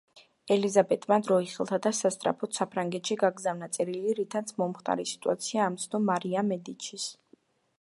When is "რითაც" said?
4.21-4.55